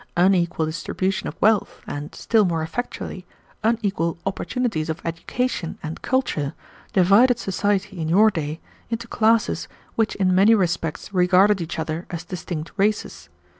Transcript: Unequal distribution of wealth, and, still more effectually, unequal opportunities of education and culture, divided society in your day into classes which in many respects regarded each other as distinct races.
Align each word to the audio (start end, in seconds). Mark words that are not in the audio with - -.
Unequal 0.17 0.65
distribution 0.65 1.27
of 1.27 1.39
wealth, 1.39 1.81
and, 1.85 2.15
still 2.15 2.43
more 2.43 2.63
effectually, 2.63 3.23
unequal 3.63 4.17
opportunities 4.25 4.89
of 4.89 4.99
education 5.05 5.77
and 5.83 6.01
culture, 6.01 6.55
divided 6.91 7.37
society 7.37 7.99
in 8.01 8.09
your 8.09 8.31
day 8.31 8.59
into 8.89 9.07
classes 9.07 9.67
which 9.95 10.15
in 10.15 10.33
many 10.33 10.55
respects 10.55 11.13
regarded 11.13 11.61
each 11.61 11.77
other 11.77 12.07
as 12.09 12.23
distinct 12.23 12.71
races. 12.77 13.29